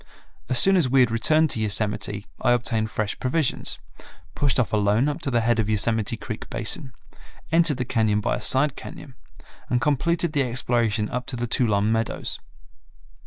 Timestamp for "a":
8.37-8.41